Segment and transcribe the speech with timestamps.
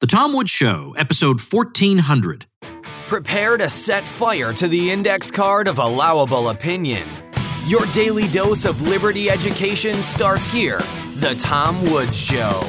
[0.00, 2.46] The Tom Woods Show, episode 1400.
[3.06, 7.06] Prepare to set fire to the index card of allowable opinion.
[7.66, 10.80] Your daily dose of liberty education starts here.
[11.16, 12.62] The Tom Woods Show.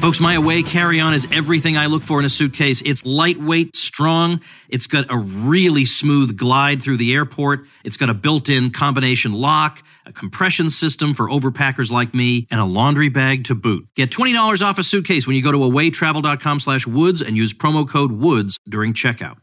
[0.00, 2.80] Folks, my away carry on is everything I look for in a suitcase.
[2.82, 4.40] It's lightweight, strong.
[4.68, 7.66] It's got a really smooth glide through the airport.
[7.84, 12.60] It's got a built in combination lock a compression system for overpackers like me, and
[12.60, 13.86] a laundry bag to boot.
[13.94, 17.88] Get $20 off a suitcase when you go to awaytravel.com slash woods and use promo
[17.88, 19.36] code WOODS during checkout.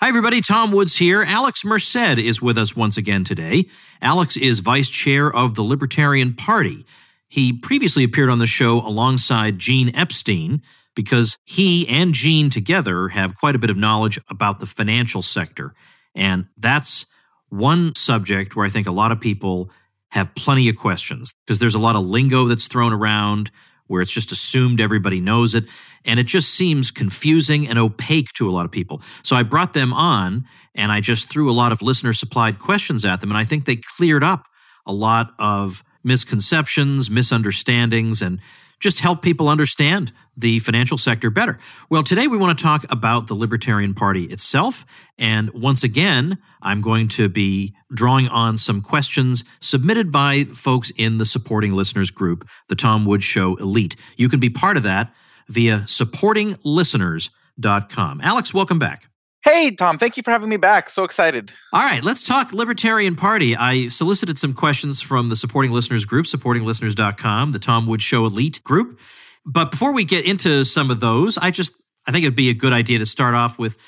[0.00, 0.40] Hi, everybody.
[0.40, 1.22] Tom Woods here.
[1.22, 3.66] Alex Merced is with us once again today.
[4.00, 6.86] Alex is vice chair of the Libertarian Party.
[7.30, 10.62] He previously appeared on the show alongside Gene Epstein
[10.96, 15.72] because he and Gene together have quite a bit of knowledge about the financial sector.
[16.16, 17.06] And that's
[17.48, 19.70] one subject where I think a lot of people
[20.10, 23.52] have plenty of questions because there's a lot of lingo that's thrown around
[23.86, 25.64] where it's just assumed everybody knows it.
[26.04, 29.02] And it just seems confusing and opaque to a lot of people.
[29.22, 33.04] So I brought them on and I just threw a lot of listener supplied questions
[33.04, 33.30] at them.
[33.30, 34.46] And I think they cleared up
[34.84, 38.40] a lot of misconceptions, misunderstandings, and
[38.80, 41.58] just help people understand the financial sector better.
[41.90, 44.86] Well, today we want to talk about the Libertarian Party itself.
[45.18, 51.18] And once again, I'm going to be drawing on some questions submitted by folks in
[51.18, 53.96] the supporting listeners group, the Tom Woods Show Elite.
[54.16, 55.12] You can be part of that
[55.48, 58.20] via supportinglisteners.com.
[58.22, 59.09] Alex, welcome back.
[59.42, 60.90] Hey, Tom, thank you for having me back.
[60.90, 61.52] So excited.
[61.72, 63.56] All right, let's talk Libertarian Party.
[63.56, 68.62] I solicited some questions from the supporting listeners group, supportinglisteners.com, the Tom Wood Show Elite
[68.64, 69.00] group.
[69.46, 72.54] But before we get into some of those, I just I think it'd be a
[72.54, 73.78] good idea to start off with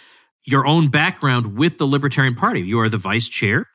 [0.46, 2.62] your own background with the Libertarian Party.
[2.62, 3.68] You are the vice chair.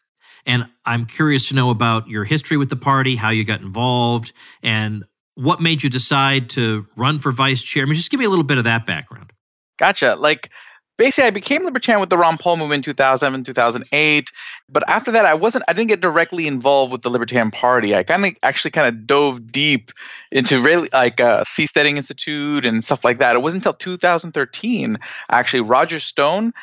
[0.45, 4.31] And I'm curious to know about your history with the party, how you got involved,
[4.63, 5.03] and
[5.35, 7.83] what made you decide to run for vice chair.
[7.83, 9.33] I mean, just give me a little bit of that background.
[9.77, 10.15] Gotcha.
[10.15, 10.49] Like,
[10.97, 14.31] basically I became libertarian with the Ron Paul movement in 2007, 2008.
[14.69, 17.95] But after that, I wasn't, I didn't get directly involved with the Libertarian Party.
[17.95, 19.91] I kind of actually kind of dove deep
[20.31, 23.35] into really like uh, Seasteading Institute and stuff like that.
[23.35, 24.97] It wasn't until 2013,
[25.29, 26.53] actually, Roger Stone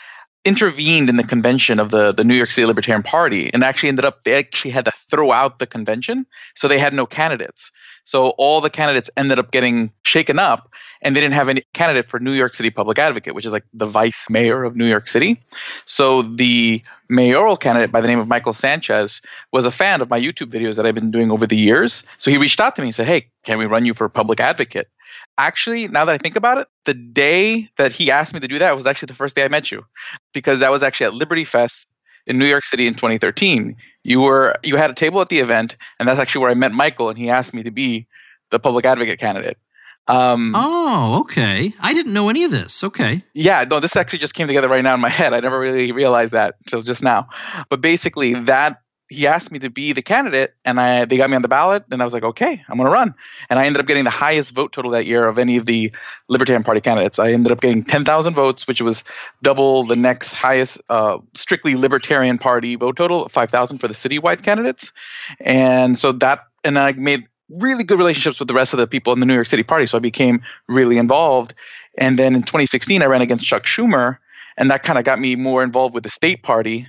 [0.45, 4.05] intervened in the convention of the, the New York City Libertarian Party and actually ended
[4.05, 6.27] up, they actually had to throw out the convention.
[6.55, 7.73] So they had no candidates.
[8.05, 10.71] So all the candidates ended up getting shaken up,
[11.03, 13.65] and they didn't have any candidate for New York City Public Advocate, which is like
[13.73, 15.41] the vice mayor of New York City.
[15.87, 19.23] So the mayoral candidate by the name of Michael Sanchez
[19.53, 22.05] was a fan of my YouTube videos that I've been doing over the years.
[22.19, 24.41] So he reached out to me and said, Hey, can we run you for public
[24.41, 24.89] advocate?
[25.37, 28.59] Actually, now that I think about it, the day that he asked me to do
[28.59, 29.85] that was actually the first day I met you
[30.33, 31.89] because that was actually at Liberty Fest
[32.27, 33.77] in New York City in 2013.
[34.05, 36.73] You were you had a table at the event, and that's actually where I met
[36.73, 38.07] Michael, and he asked me to be
[38.51, 39.59] the public advocate candidate.
[40.07, 41.73] Um, oh, okay.
[41.83, 42.85] I didn't know any of this.
[42.85, 43.25] Okay.
[43.33, 45.33] Yeah, no, this actually just came together right now in my head.
[45.33, 47.29] I never really realized that until just now.
[47.71, 51.37] But basically, that he asked me to be the candidate and I they got me
[51.37, 53.15] on the ballot and I was like, okay, I'm gonna run.
[53.51, 55.93] And I ended up getting the highest vote total that year of any of the
[56.29, 57.19] Libertarian Party candidates.
[57.19, 59.05] I ended up getting 10,000 votes, which was
[59.43, 64.93] double the next highest uh, strictly Libertarian Party vote total, 5,000 for the citywide candidates.
[65.39, 69.13] And so that and I made really good relationships with the rest of the people
[69.13, 69.87] in the New York City Party.
[69.87, 71.55] So I became really involved.
[71.99, 74.19] And then in 2016, I ran against Chuck Schumer,
[74.57, 76.89] and that kind of got me more involved with the state party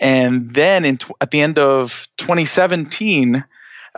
[0.00, 3.44] and then in at the end of 2017,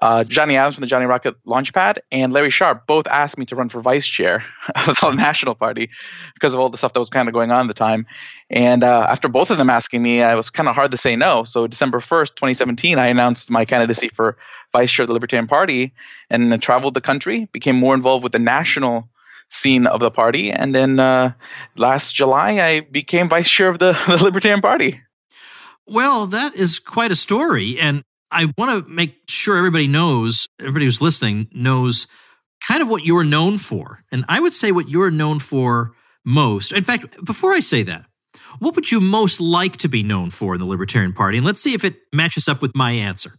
[0.01, 3.57] uh, Johnny Adams from the Johnny Rocket Launchpad and Larry Sharpe both asked me to
[3.57, 4.45] run for vice chair
[4.75, 5.91] of the National Party
[6.35, 8.07] because of all the stuff that was kind of going on at the time.
[8.49, 11.17] And uh, after both of them asking me, I was kind of hard to say
[11.17, 11.45] no.
[11.45, 14.39] So December 1st, 2017, I announced my candidacy for
[14.73, 15.93] vice chair of the Libertarian Party
[16.31, 19.09] and traveled the country, became more involved with the national
[19.51, 20.51] scene of the party.
[20.51, 21.33] And then uh,
[21.77, 25.01] last July, I became vice chair of the, the Libertarian Party.
[25.87, 27.79] Well, that is quite a story.
[27.81, 32.07] And I want to make sure everybody knows, everybody who's listening knows
[32.67, 34.01] kind of what you're known for.
[34.13, 35.93] And I would say what you're known for
[36.25, 36.73] most.
[36.73, 38.07] In fact, before I say that,
[38.59, 41.39] what would you most like to be known for in the Libertarian Party?
[41.39, 43.31] And let's see if it matches up with my answer.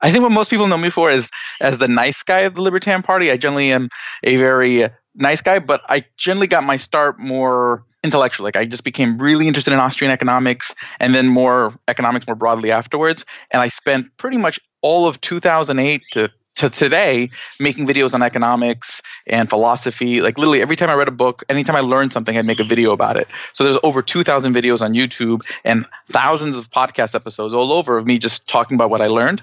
[0.00, 1.30] I think what most people know me for is
[1.60, 3.30] as the nice guy of the Libertarian Party.
[3.30, 3.88] I generally am
[4.24, 8.44] a very nice guy, but I generally got my start more intellectual.
[8.44, 12.70] Like I just became really interested in Austrian economics and then more economics more broadly
[12.70, 13.24] afterwards.
[13.50, 17.30] And I spent pretty much all of 2008 to to today
[17.60, 21.76] making videos on economics and philosophy like literally every time i read a book anytime
[21.76, 24.92] i learned something i'd make a video about it so there's over 2000 videos on
[24.92, 29.06] youtube and thousands of podcast episodes all over of me just talking about what i
[29.06, 29.40] learned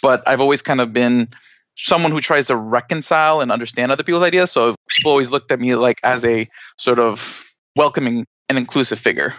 [0.00, 1.28] but i've always kind of been
[1.76, 4.50] someone who tries to reconcile and understand other people's ideas.
[4.52, 7.44] So people always looked at me like as a sort of
[7.76, 9.34] welcoming and inclusive figure.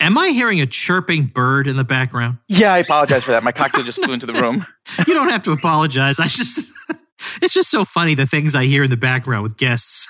[0.00, 2.38] Am I hearing a chirping bird in the background?
[2.48, 3.44] Yeah, I apologize for that.
[3.44, 4.66] My cocktail just flew into the room.
[5.06, 6.18] you don't have to apologize.
[6.18, 6.72] I just
[7.42, 10.08] it's just so funny the things I hear in the background with guests.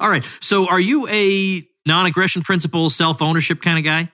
[0.00, 0.24] All right.
[0.24, 4.10] So are you a non-aggression principle, self-ownership kind of guy?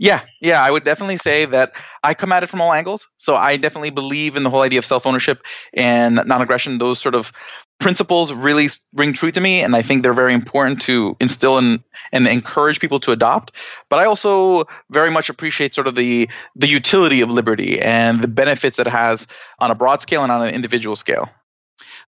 [0.00, 1.72] Yeah, yeah, I would definitely say that
[2.04, 3.08] I come at it from all angles.
[3.16, 5.42] So I definitely believe in the whole idea of self ownership
[5.74, 6.78] and non aggression.
[6.78, 7.32] Those sort of
[7.78, 11.82] principles really ring true to me, and I think they're very important to instill and,
[12.12, 13.52] and encourage people to adopt.
[13.88, 18.28] But I also very much appreciate sort of the the utility of liberty and the
[18.28, 19.26] benefits it has
[19.58, 21.28] on a broad scale and on an individual scale.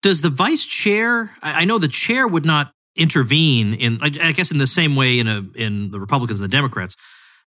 [0.02, 1.30] Does the vice chair?
[1.42, 5.28] I know the chair would not intervene in, I guess, in the same way in
[5.28, 6.96] a in the Republicans and the Democrats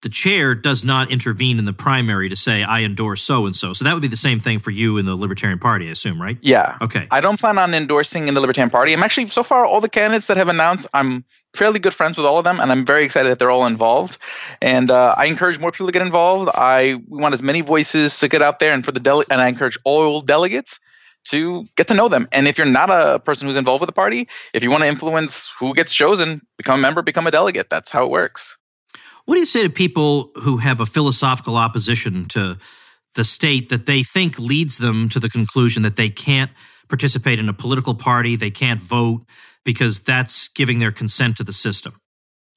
[0.03, 3.73] the chair does not intervene in the primary to say I endorse so and so.
[3.73, 6.21] So that would be the same thing for you in the Libertarian Party, I assume,
[6.21, 6.39] right?
[6.43, 6.77] Yeah.
[6.83, 7.09] Okay.
[7.11, 8.93] I don't plan on endorsing in the Libertarian Party.
[8.93, 12.27] I'm actually so far all the candidates that have announced, I'm fairly good friends with
[12.27, 14.19] all of them, and I'm very excited that they're all involved.
[14.61, 16.51] And uh, I encourage more people to get involved.
[16.55, 19.41] I we want as many voices to get out there, and for the dele- and
[19.41, 20.79] I encourage all delegates
[21.31, 22.29] to get to know them.
[22.33, 24.89] And if you're not a person who's involved with the party, if you want to
[24.89, 27.69] influence who gets chosen, become a member, become a delegate.
[27.69, 28.57] That's how it works.
[29.27, 32.57] What do you say to people who have a philosophical opposition to
[33.17, 36.51] the state that they think leads them to the conclusion that they can't
[36.89, 39.27] participate in a political party, they can't vote
[39.65, 42.01] because that's giving their consent to the system?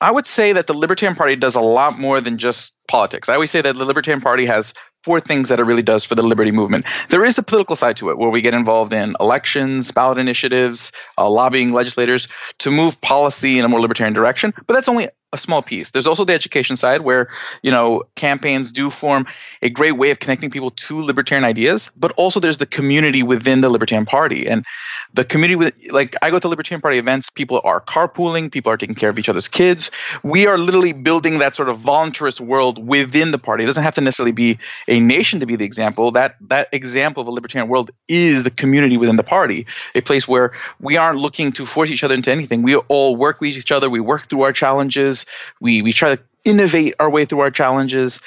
[0.01, 3.27] I would say that the Libertarian Party does a lot more than just politics.
[3.27, 4.74] I always say that the Libertarian Party has
[5.04, 6.86] four things that it really does for the liberty movement.
[7.10, 10.92] There is the political side to it, where we get involved in elections, ballot initiatives,
[11.18, 12.27] uh, lobbying legislators
[12.60, 14.54] to move policy in a more libertarian direction.
[14.68, 15.92] But that's only a small piece.
[15.92, 17.30] There's also the education side where,
[17.62, 19.28] you know, campaigns do form
[19.62, 23.62] a great way of connecting people to libertarian ideas, but also there's the community within
[23.62, 24.48] the Libertarian Party.
[24.48, 24.66] And
[25.14, 28.78] the community with like I go to Libertarian Party events, people are carpooling, people are
[28.78, 29.92] taking care of each other's kids.
[30.24, 33.64] We are literally building that sort of voluntarist world within the party.
[33.64, 36.12] It doesn't have to necessarily be a nation to be the example.
[36.12, 40.28] That that example of a libertarian world is the community within the party, a place
[40.28, 42.62] where we aren't looking to force each other into anything.
[42.62, 45.19] We all work with each other, we work through our challenges
[45.60, 48.21] we we try to innovate our way through our challenges.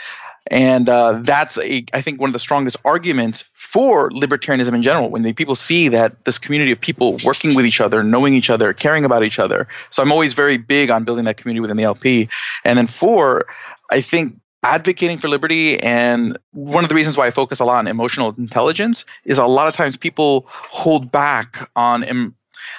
[0.49, 5.09] And uh, that's a, I think one of the strongest arguments for libertarianism in general.
[5.09, 8.51] When the people see that this community of people working with each other knowing each
[8.51, 9.69] other caring about each other.
[9.91, 12.29] So i'm always very big on building that community within the lp
[12.65, 13.47] and then four
[13.91, 17.79] i think advocating for liberty and one of the reasons why i focus a lot
[17.79, 22.35] on emotional intelligence is a lot of times people hold back on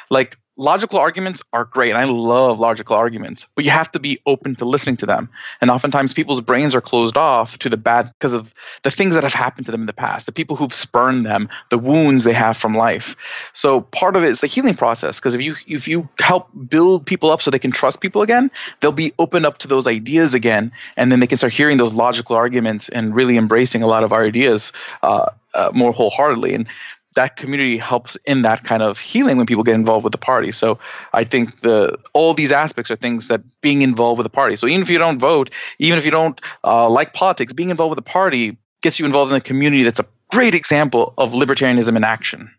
[0.10, 4.20] like logical arguments are great and i love logical arguments but you have to be
[4.26, 5.30] open to listening to them.
[5.62, 8.54] And oftentimes people's brains are closed off to the bad because of
[8.84, 11.50] the things that have happened to them in the past the people who've spurned them
[11.70, 13.16] the wounds they have from life.
[13.54, 17.06] So part of it is the healing process because if you if you help build
[17.06, 20.34] people up so they can trust people again they'll be open up to those ideas
[20.34, 24.04] again and then they can start hearing those logical arguments and really embracing a lot
[24.04, 24.72] of our ideas
[25.02, 26.54] uh, uh, more wholeheartedly.
[26.54, 26.68] And
[27.16, 30.52] that community helps in that kind of healing when people get involved with the party.
[30.52, 30.80] So
[31.14, 34.56] I think the all these aspects are things that being involved with the party.
[34.56, 35.50] So even if you don't vote,
[35.80, 39.32] even if you don't uh, like politics, being involved with the party gets you involved
[39.32, 42.52] in a community that's a great example of libertarianism in action.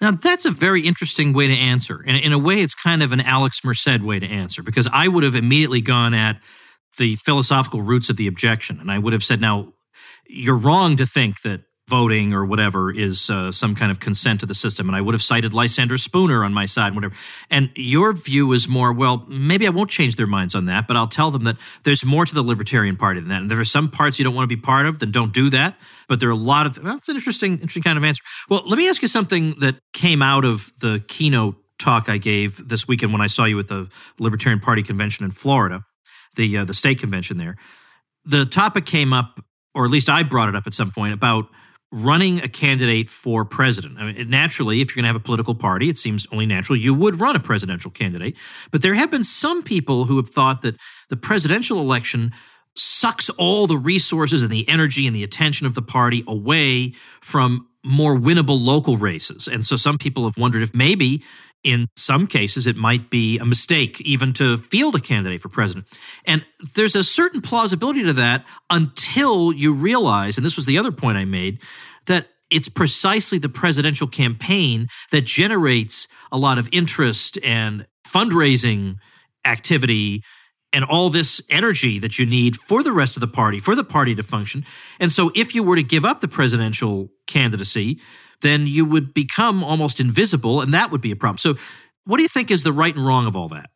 [0.00, 2.04] Now, that's a very interesting way to answer.
[2.06, 5.08] And in a way, it's kind of an Alex Merced way to answer because I
[5.08, 6.40] would have immediately gone at
[6.98, 8.80] the philosophical roots of the objection.
[8.80, 9.72] And I would have said, now,
[10.26, 14.46] you're wrong to think that voting or whatever is uh, some kind of consent to
[14.46, 14.88] the system.
[14.88, 17.14] And I would have cited Lysander Spooner on my side, whatever.
[17.50, 20.96] And your view is more, well, maybe I won't change their minds on that, but
[20.96, 23.42] I'll tell them that there's more to the Libertarian Party than that.
[23.42, 25.50] And there are some parts you don't want to be part of, then don't do
[25.50, 25.76] that.
[26.08, 28.22] But there are a lot of, well, it's an interesting, interesting kind of answer.
[28.48, 32.68] Well, let me ask you something that came out of the keynote talk I gave
[32.68, 35.82] this weekend when I saw you at the Libertarian Party convention in Florida,
[36.36, 37.56] the uh, the state convention there.
[38.24, 39.40] The topic came up,
[39.74, 41.46] or at least I brought it up at some point about
[41.92, 43.98] running a candidate for president.
[43.98, 46.76] I mean, naturally, if you're going to have a political party, it seems only natural
[46.76, 48.36] you would run a presidential candidate.
[48.72, 50.76] But there have been some people who have thought that
[51.08, 52.32] the presidential election
[52.74, 57.68] sucks all the resources and the energy and the attention of the party away from
[57.84, 59.46] more winnable local races.
[59.46, 61.22] And so some people have wondered if maybe
[61.64, 65.98] in some cases, it might be a mistake even to field a candidate for president.
[66.26, 66.44] And
[66.74, 71.16] there's a certain plausibility to that until you realize, and this was the other point
[71.16, 71.62] I made,
[72.06, 78.96] that it's precisely the presidential campaign that generates a lot of interest and fundraising
[79.46, 80.22] activity
[80.72, 83.84] and all this energy that you need for the rest of the party, for the
[83.84, 84.64] party to function.
[85.00, 88.00] And so if you were to give up the presidential candidacy,
[88.44, 91.38] then you would become almost invisible, and that would be a problem.
[91.38, 91.54] So,
[92.04, 93.70] what do you think is the right and wrong of all that?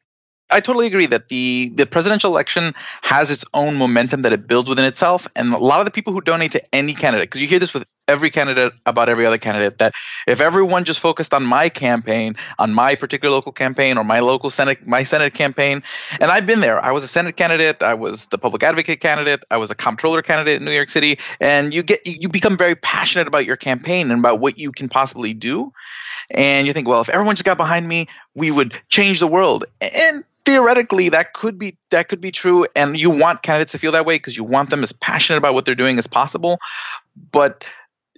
[0.51, 4.69] I totally agree that the the presidential election has its own momentum that it builds
[4.69, 7.49] within itself, and a lot of the people who donate to any candidate, because you
[7.49, 9.93] hear this with every candidate about every other candidate, that
[10.27, 14.49] if everyone just focused on my campaign, on my particular local campaign or my local
[14.49, 15.83] senate, my senate campaign,
[16.19, 16.83] and I've been there.
[16.83, 20.23] I was a senate candidate, I was the public advocate candidate, I was a comptroller
[20.23, 24.11] candidate in New York City, and you get you become very passionate about your campaign
[24.11, 25.71] and about what you can possibly do,
[26.31, 29.67] and you think, well, if everyone just got behind me, we would change the world,
[29.83, 33.93] and theoretically that could be that could be true and you want candidates to feel
[33.93, 36.59] that way because you want them as passionate about what they're doing as possible
[37.33, 37.65] but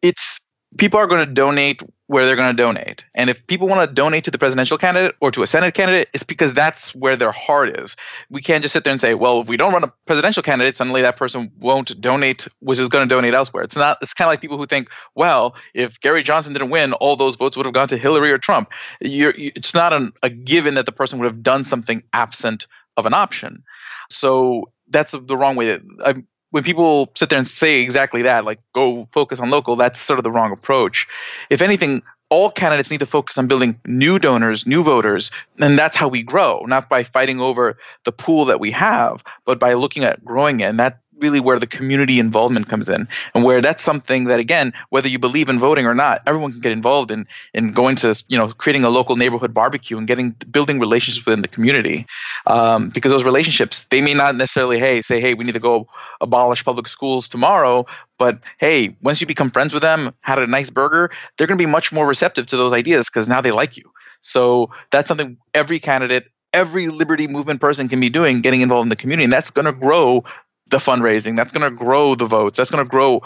[0.01, 0.41] it's
[0.77, 3.05] people are going to donate where they're going to donate.
[3.15, 6.09] And if people want to donate to the presidential candidate or to a Senate candidate,
[6.13, 7.97] it's because that's where their heart is.
[8.29, 10.77] We can't just sit there and say, well, if we don't run a presidential candidate,
[10.77, 13.63] suddenly that person won't donate, which is going to donate elsewhere.
[13.63, 16.95] It's not, it's kind of like people who think, well, if Gary Johnson didn't win,
[16.95, 18.71] all those votes would have gone to Hillary or Trump.
[19.01, 23.07] You're, it's not an, a given that the person would have done something absent of
[23.07, 23.63] an option.
[24.09, 25.79] So that's the wrong way.
[25.99, 26.17] That,
[26.51, 30.19] when people sit there and say exactly that, like go focus on local, that's sort
[30.19, 31.07] of the wrong approach.
[31.49, 35.97] If anything, all candidates need to focus on building new donors, new voters, and that's
[35.97, 40.05] how we grow, not by fighting over the pool that we have, but by looking
[40.05, 40.65] at growing it.
[40.65, 44.73] And that really where the community involvement comes in and where that's something that again
[44.89, 48.21] whether you believe in voting or not everyone can get involved in in going to
[48.29, 52.07] you know creating a local neighborhood barbecue and getting building relationships within the community.
[52.47, 55.89] Um, because those relationships they may not necessarily hey say hey we need to go
[56.21, 57.87] abolish public schools tomorrow
[58.19, 61.63] but hey once you become friends with them had a nice burger they're going to
[61.63, 63.91] be much more receptive to those ideas because now they like you.
[64.21, 68.89] So that's something every candidate every liberty movement person can be doing getting involved in
[68.89, 70.25] the community and that's going to grow
[70.71, 71.37] the fundraising.
[71.37, 72.57] That's going to grow the votes.
[72.57, 73.23] That's going to grow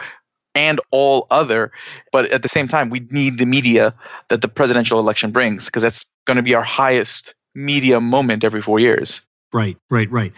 [0.55, 1.73] and all other.
[2.13, 3.95] But at the same time, we need the media
[4.29, 8.63] that the presidential election brings because that's going to be our highest media moment every
[8.63, 9.21] four years.
[9.53, 10.33] Right, right, right.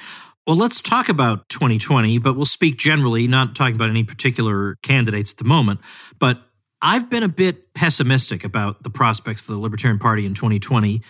[0.47, 5.33] Well, let's talk about 2020, but we'll speak generally, not talking about any particular candidates
[5.33, 5.81] at the moment.
[6.19, 6.41] But
[6.81, 11.03] I've been a bit pessimistic about the prospects for the Libertarian Party in 2020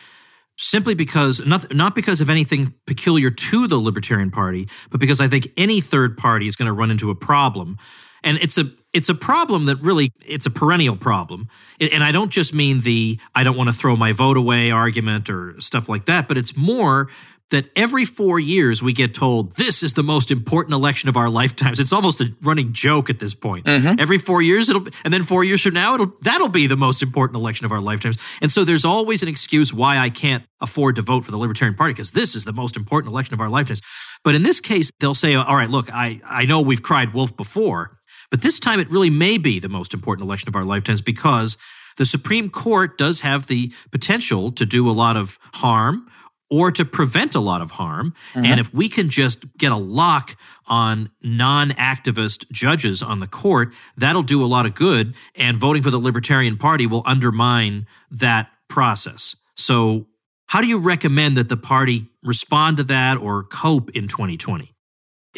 [0.57, 5.29] simply because not, not because of anything peculiar to the Libertarian Party, but because I
[5.29, 7.79] think any third party is going to run into a problem.
[8.25, 11.49] And it's a it's a problem that really it's a perennial problem.
[11.81, 15.29] And I don't just mean the I don't want to throw my vote away argument
[15.29, 17.09] or stuff like that, but it's more
[17.51, 21.31] that every four years we get told this is the most important election of our
[21.31, 21.79] lifetimes.
[21.79, 23.67] It's almost a running joke at this point.
[23.67, 24.01] Mm-hmm.
[24.01, 27.03] Every four years, it'll, and then four years from now, it'll that'll be the most
[27.03, 28.19] important election of our lifetimes.
[28.43, 31.77] And so there's always an excuse why I can't afford to vote for the Libertarian
[31.77, 33.81] Party because this is the most important election of our lifetimes.
[34.25, 37.37] But in this case, they'll say, "All right, look, I I know we've cried wolf
[37.37, 37.99] before,
[38.31, 41.57] but this time it really may be the most important election of our lifetimes because."
[41.97, 46.07] The Supreme Court does have the potential to do a lot of harm
[46.51, 48.15] or to prevent a lot of harm.
[48.33, 48.45] Mm-hmm.
[48.45, 50.37] And if we can just get a lock
[50.67, 55.17] on non activist judges on the court, that'll do a lot of good.
[55.35, 59.37] And voting for the Libertarian Party will undermine that process.
[59.55, 60.07] So,
[60.49, 64.73] how do you recommend that the party respond to that or cope in 2020?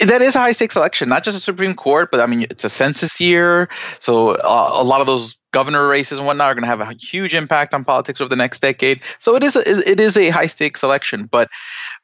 [0.07, 2.65] that is a high stakes election, not just a Supreme Court, but I mean, it's
[2.65, 3.69] a census year.
[4.01, 6.93] So uh, a lot of those governor races and whatnot are going to have a
[6.95, 9.01] huge impact on politics over the next decade.
[9.19, 11.49] So it is a, it is a high stakes election, but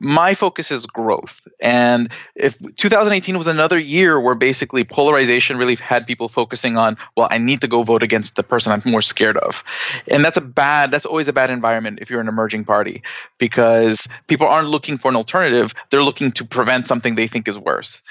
[0.01, 1.41] my focus is growth.
[1.61, 7.29] And if 2018 was another year where basically polarization really had people focusing on, well,
[7.31, 9.63] I need to go vote against the person I'm more scared of.
[10.09, 13.03] And that's a bad that's always a bad environment if you're an emerging party
[13.39, 17.59] because people aren't looking for an alternative, they're looking to prevent something they think is
[17.59, 18.03] worse.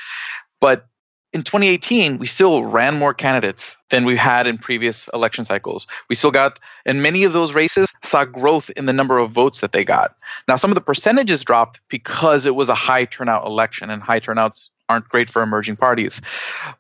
[0.60, 0.88] But
[1.34, 5.88] in 2018, we still ran more candidates than we had in previous election cycles.
[6.08, 9.62] We still got, and many of those races saw growth in the number of votes
[9.62, 10.16] that they got.
[10.48, 14.20] Now, some of the percentages dropped because it was a high turnout election, and high
[14.20, 16.22] turnouts aren't great for emerging parties.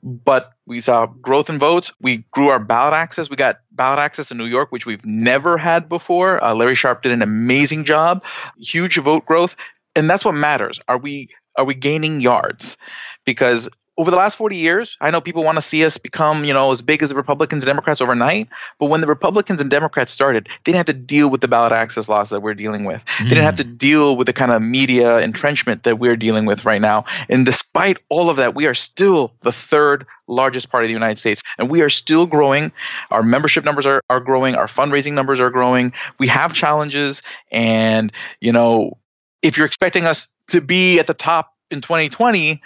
[0.04, 1.92] But we saw growth in votes.
[2.00, 3.32] We grew our ballot access.
[3.32, 6.44] We got ballot access in New York, which we've never had before.
[6.44, 8.24] Uh, Larry Sharpe did an amazing job,
[8.58, 9.56] huge vote growth.
[9.96, 10.80] And that's what matters.
[10.88, 12.78] Are we are we gaining yards?
[13.26, 16.54] Because over the last 40 years, I know people want to see us become, you
[16.54, 18.50] know, as big as the Republicans and Democrats overnight.
[18.80, 21.74] But when the Republicans and Democrats started, they didn't have to deal with the ballot
[21.74, 23.06] access laws that we're dealing with.
[23.06, 23.24] Mm.
[23.24, 23.78] They didn't have to mm.
[23.78, 27.06] deal with the kind of media entrenchment that we're dealing with right now.
[27.30, 31.20] And despite all of that, we are still the third largest party of the United
[31.20, 31.44] States.
[31.60, 32.72] And we are still growing.
[33.12, 34.56] Our membership numbers are, are growing.
[34.56, 35.94] Our fundraising numbers are growing.
[36.18, 37.22] We have challenges.
[37.52, 38.98] And, you know,
[39.44, 42.62] if you're expecting us to be at the top in 2020,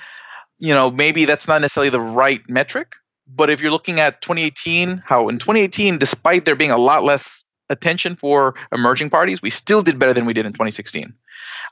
[0.60, 2.96] you know, maybe that's not necessarily the right metric,
[3.28, 7.44] But if you're looking at 2018, how in 2018, despite there being a lot less
[7.70, 11.14] attention for emerging parties, we still did better than we did in 2016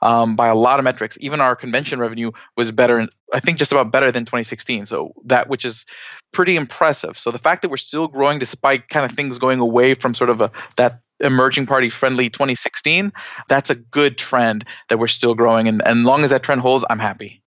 [0.02, 1.16] um, by a lot of metrics.
[1.20, 4.86] Even our convention revenue was better, I think, just about better than 2016.
[4.86, 5.86] So that, which is
[6.32, 7.18] pretty impressive.
[7.18, 10.30] So the fact that we're still growing despite kind of things going away from sort
[10.30, 13.12] of a, that emerging party friendly 2016,
[13.48, 15.68] that's a good trend that we're still growing.
[15.68, 17.42] And, and as long as that trend holds, I'm happy.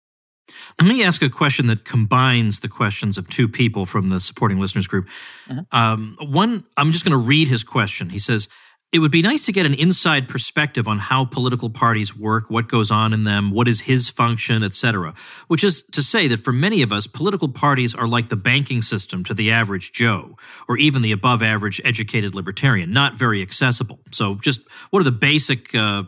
[0.79, 4.59] Let me ask a question that combines the questions of two people from the supporting
[4.59, 5.07] listeners group.
[5.47, 5.77] Mm-hmm.
[5.77, 8.09] Um, one, I'm just going to read his question.
[8.09, 8.47] He says,
[8.91, 12.67] it would be nice to get an inside perspective on how political parties work, what
[12.67, 15.13] goes on in them, what is his function, etc.
[15.47, 18.81] Which is to say that for many of us, political parties are like the banking
[18.81, 20.37] system to the average Joe,
[20.67, 23.99] or even the above average educated libertarian, not very accessible.
[24.11, 26.03] So, just what are the basic uh,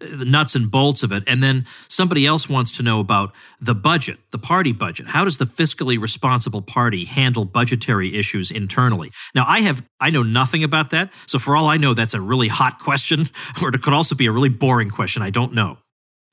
[0.00, 1.24] the nuts and bolts of it.
[1.26, 5.08] And then somebody else wants to know about the budget, the party budget.
[5.08, 9.10] How does the fiscally responsible party handle budgetary issues internally?
[9.34, 11.12] Now, I have I know nothing about that.
[11.26, 13.20] So for all I know, that's a really hot question,
[13.62, 15.22] or it could also be a really boring question.
[15.22, 15.78] I don't know.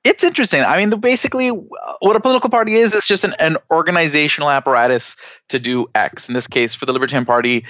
[0.04, 0.62] It's interesting.
[0.62, 4.50] I mean, the, basically, uh, what a political party is, it's just an, an organizational
[4.50, 5.16] apparatus
[5.50, 6.28] to do X.
[6.28, 7.66] In this case, for the Libertarian Party,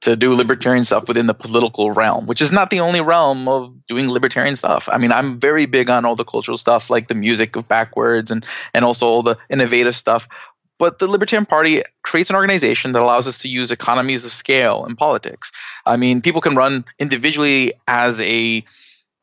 [0.00, 3.74] to do libertarian stuff within the political realm, which is not the only realm of
[3.86, 4.88] doing libertarian stuff.
[4.90, 8.30] I mean, I'm very big on all the cultural stuff like the music of backwards
[8.30, 10.28] and and also all the innovative stuff.
[10.78, 14.86] But the Libertarian Party creates an organization that allows us to use economies of scale
[14.86, 15.50] in politics.
[15.84, 18.64] I mean, people can run individually as a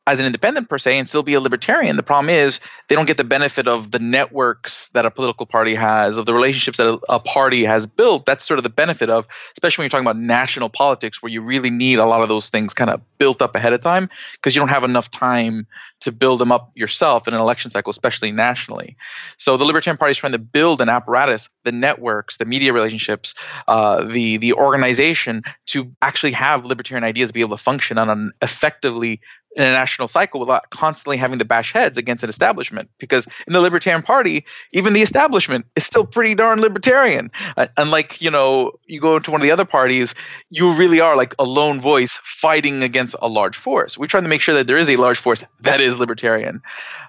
[0.06, 1.96] as an independent per se and still be a libertarian.
[1.96, 5.74] The problem is they don't get the benefit of the networks that a political party
[5.74, 8.24] has, of the relationships that a, a, party has built.
[8.24, 11.42] That's sort of the benefit of, especially when you're talking about national politics, where you
[11.42, 14.54] really need a lot of those things kind of built up ahead of time because
[14.54, 15.66] you don't have enough time
[16.00, 18.96] to build them up yourself in an election cycle, especially nationally.
[19.38, 23.34] So the Libertarian Party is trying to build an apparatus, the networks, the media relationships,
[23.66, 28.32] uh, the the organization to actually have libertarian ideas be able to function on an
[28.42, 29.20] effectively
[29.56, 32.90] in a national cycle without constantly having to bash heads against an establishment.
[32.98, 37.30] Because in the Libertarian Party, even the establishment is still pretty darn libertarian.
[37.56, 40.14] Uh, unlike, you know, you go into one of the other parties,
[40.50, 43.96] you really are like a lone voice fighting against a large force.
[43.96, 46.60] We're trying to make sure that there is a large force that is libertarian.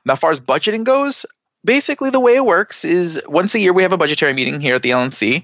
[0.05, 1.25] Now, as far as budgeting goes,
[1.65, 4.75] basically the way it works is once a year we have a budgetary meeting here
[4.75, 5.43] at the LNC.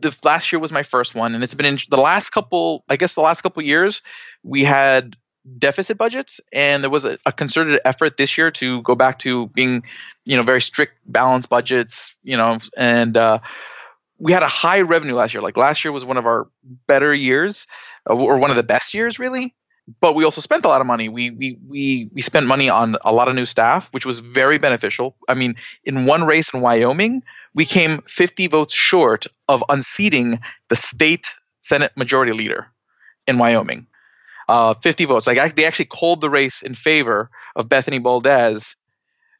[0.00, 2.96] The last year was my first one, and it's been in the last couple, I
[2.96, 4.02] guess, the last couple years
[4.42, 5.14] we had
[5.58, 9.46] deficit budgets and there was a, a, concerted effort this year to go back to
[9.48, 9.82] being
[10.26, 13.38] you know very strict balanced budgets you know and uh,
[14.18, 15.42] we had a high revenue last year.
[15.42, 16.46] Like last year was one of our
[16.86, 17.66] better years
[18.08, 19.54] uh, or one of the best years really
[20.00, 21.08] but we also spent a lot of money.
[21.08, 24.58] We we we we spent money on a lot of new staff which was very
[24.58, 25.16] beneficial.
[25.28, 27.22] I mean in one race in wyoming
[27.54, 32.68] we came 50 votes short of unseating the state senate majority leader
[33.26, 33.86] in wyoming
[34.50, 35.26] uh, 50 votes.
[35.26, 38.74] Like I, they actually called the race in favor of Bethany Baldes.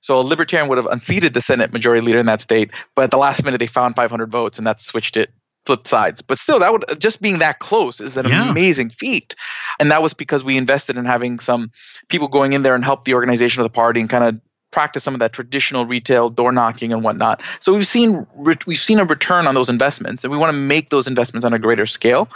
[0.02, 3.10] So a libertarian would have unseated the Senate majority leader in that state, but at
[3.10, 5.30] the last minute they found 500 votes and that switched it
[5.66, 6.22] flipped sides.
[6.22, 8.50] But still, that would just being that close is an yeah.
[8.50, 9.34] amazing feat.
[9.78, 11.72] And that was because we invested in having some
[12.08, 15.02] people going in there and help the organization of the party and kind of practice
[15.02, 17.42] some of that traditional retail door knocking and whatnot.
[17.58, 18.26] So we've seen
[18.66, 21.52] we've seen a return on those investments, and we want to make those investments on
[21.52, 22.28] a greater scale.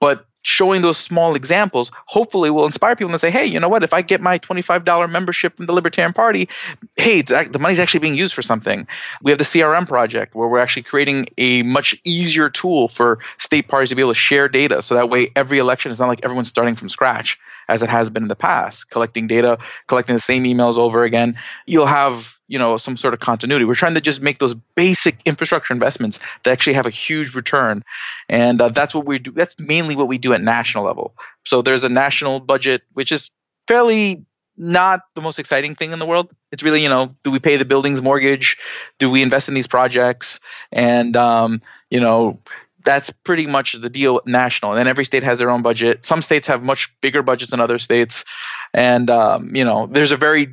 [0.00, 3.82] But showing those small examples hopefully will inspire people to say hey you know what?
[3.82, 6.48] If i get my $25 membership from the libertarian party
[6.96, 8.86] hey the money's actually being used for something.
[9.22, 13.68] We have the crm project where we're actually creating a much easier tool for state
[13.68, 14.82] parties to be able to share data.
[14.82, 17.38] So that way every election is not like everyone's starting from scratch
[17.70, 21.36] as it has been in the past collecting data collecting the same emails over again
[21.66, 23.64] you'll have you know some sort of continuity.
[23.64, 27.84] We're trying to just make those basic infrastructure investments that actually have a huge return.
[28.28, 31.14] And uh, that's what we do that's mainly what we do at national level.
[31.46, 33.30] So there's a national budget which is
[33.68, 36.30] fairly not the most exciting thing in the world.
[36.50, 38.58] It's really you know do we pay the building's mortgage?
[38.98, 40.40] Do we invest in these projects?
[40.72, 42.40] And um, you know
[42.84, 46.46] that's pretty much the deal national and every state has their own budget some states
[46.46, 48.24] have much bigger budgets than other states
[48.72, 50.48] and um, you know there's a very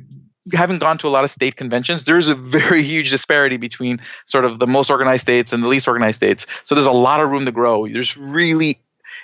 [0.54, 4.44] having gone to a lot of state conventions, there's a very huge disparity between sort
[4.44, 6.46] of the most organized states and the least organized states.
[6.64, 7.86] So there's a lot of room to grow.
[7.86, 8.80] There's really,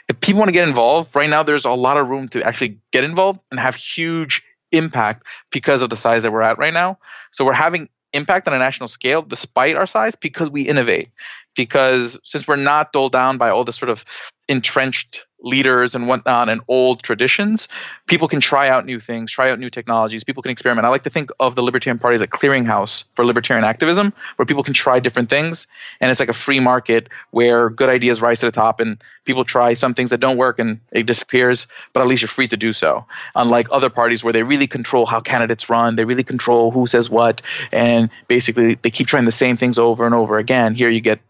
[0.08, 2.80] if people want to get involved right now, there's a lot of room to actually
[2.92, 6.98] get involved and have huge impact because of the size that we're at right now.
[7.32, 11.10] So we're having impact on a national scale despite our size because we innovate.
[11.54, 14.04] Because since we're not doled down by all the sort of
[14.48, 17.68] entrenched leaders and whatnot and old traditions,
[18.06, 20.86] people can try out new things, try out new technologies, people can experiment.
[20.86, 24.46] I like to think of the Libertarian Party as a clearinghouse for libertarian activism where
[24.46, 25.66] people can try different things.
[26.00, 29.44] And it's like a free market where good ideas rise to the top and people
[29.44, 32.56] try some things that don't work and it disappears, but at least you're free to
[32.56, 33.04] do so.
[33.34, 37.10] Unlike other parties where they really control how candidates run, they really control who says
[37.10, 40.74] what, and basically they keep trying the same things over and over again.
[40.74, 41.20] Here you get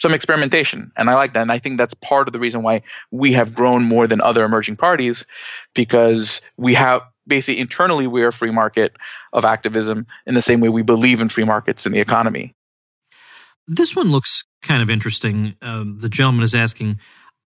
[0.00, 0.92] some experimentation.
[0.96, 1.42] And i like that.
[1.42, 4.44] And i think that's part of the reason why we have grown more than other
[4.44, 5.24] emerging parties
[5.74, 8.96] because we have basically internally we're a free market
[9.32, 12.54] of activism in the same way we believe in free markets in the economy.
[13.66, 15.54] This one looks kind of interesting.
[15.60, 16.98] Um, the gentleman is asking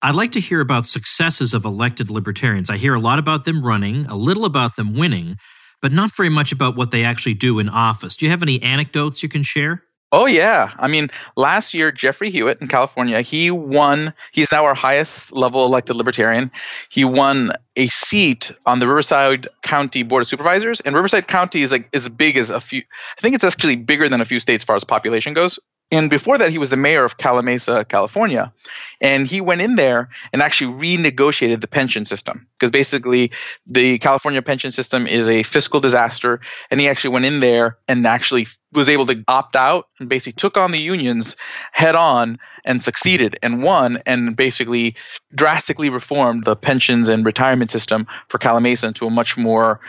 [0.01, 2.69] i'd like to hear about successes of elected libertarians.
[2.69, 5.37] I hear a lot about them running a little about them winning
[5.83, 8.15] but not very much about what they actually do in office.
[8.15, 9.83] Do you have any anecdotes you can share
[10.15, 14.13] Oh yeah, I mean, last year Jeffrey Hewitt in California, he won.
[14.31, 16.51] He's now our highest level elected libertarian.
[16.87, 21.71] He won a seat on the Riverside County Board of Supervisors, and Riverside County is
[21.71, 22.83] like as big as a few.
[23.17, 25.57] I think it's actually bigger than a few states as far as population goes.
[25.93, 28.51] And before that, he was the mayor of Calimesa, California.
[28.99, 33.31] And he went in there and actually renegotiated the pension system because basically
[33.67, 36.39] the California pension system is a fiscal disaster.
[36.71, 40.31] And he actually went in there and actually was able to opt out and basically
[40.33, 41.35] took on the unions
[41.71, 44.95] head on and succeeded and won and basically
[45.35, 49.79] drastically reformed the pensions and retirement system for Calimesa into a much more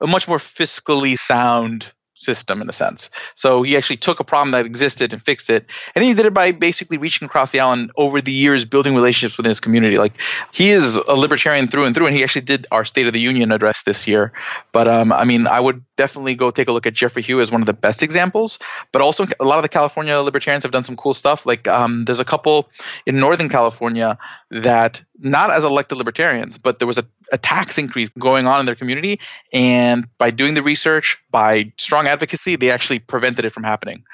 [0.00, 3.10] a much more fiscally sound system in a sense.
[3.34, 5.66] So he actually took a problem that existed and fixed it.
[5.94, 9.36] And he did it by basically reaching across the island over the years, building relationships
[9.36, 9.98] within his community.
[9.98, 10.14] Like
[10.52, 13.20] he is a libertarian through and through, and he actually did our State of the
[13.20, 14.32] Union address this year.
[14.72, 17.52] But um, I mean, I would definitely go take a look at Jeffrey Hewitt as
[17.52, 18.58] one of the best examples.
[18.92, 21.46] But also, a lot of the California libertarians have done some cool stuff.
[21.46, 22.68] Like um, there's a couple
[23.06, 24.18] in Northern California
[24.52, 28.66] that not as elected libertarians, but there was a, a tax increase going on in
[28.66, 29.18] their community.
[29.52, 34.04] And by doing the research, by strong advocacy, they actually prevented it from happening.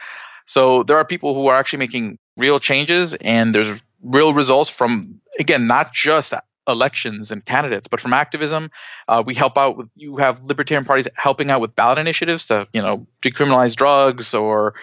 [0.47, 5.21] So there are people who are actually making real changes, and there's real results from,
[5.41, 6.33] again, not just
[6.69, 8.71] elections and candidates, but from activism.
[9.09, 12.69] Uh, we help out with, you have libertarian parties helping out with ballot initiatives to,
[12.73, 14.75] you know, decriminalize drugs or,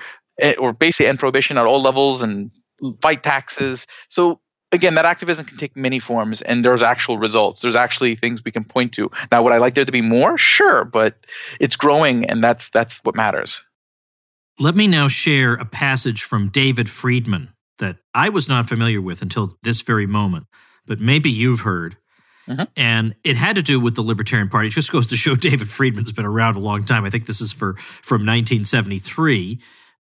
[0.42, 2.52] eh, or basically end prohibition at all levels and
[3.02, 3.88] fight taxes.
[4.10, 4.42] So
[4.76, 7.62] again, that activism can take many forms, and there's actual results.
[7.62, 9.10] There's actually things we can point to.
[9.32, 10.38] Now, would I like there to be more?
[10.38, 11.16] Sure, but
[11.60, 13.64] it's growing, and that's that's what matters.
[14.60, 19.22] Let me now share a passage from David Friedman that I was not familiar with
[19.22, 20.46] until this very moment,
[20.86, 21.98] but maybe you've heard.
[22.48, 22.64] Mm-hmm.
[22.78, 24.68] And it had to do with the Libertarian Party.
[24.68, 27.04] It just goes to show David Friedman's been around a long time.
[27.04, 29.60] I think this is for from 1973.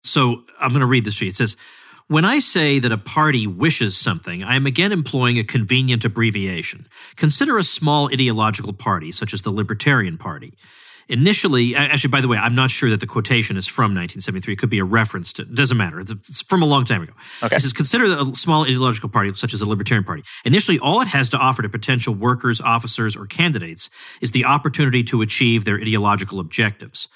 [0.05, 1.31] So I'm going to read this to you.
[1.31, 1.57] It says,
[2.09, 6.87] when I say that a party wishes something, I am again employing a convenient abbreviation.
[7.17, 10.55] Consider a small ideological party, such as the Libertarian Party.
[11.11, 14.53] Initially, actually, by the way, I'm not sure that the quotation is from 1973.
[14.53, 16.01] It could be a reference to, it doesn't matter.
[16.01, 17.15] It's from a long time ago.
[17.43, 17.57] Okay.
[17.57, 20.23] It says, consider a small ideological party, such as the Libertarian Party.
[20.45, 23.89] Initially, all it has to offer to potential workers, officers, or candidates
[24.21, 27.09] is the opportunity to achieve their ideological objectives.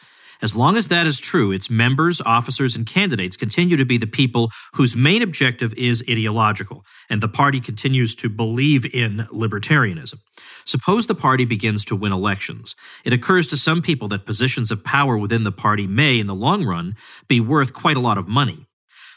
[0.43, 4.09] As long as that is true, its members, officers, and candidates continue to be the
[4.09, 10.17] people whose main objective is ideological, and the party continues to believe in libertarianism.
[10.65, 12.75] Suppose the party begins to win elections.
[13.05, 16.35] It occurs to some people that positions of power within the party may, in the
[16.35, 16.97] long run,
[17.29, 18.67] be worth quite a lot of money.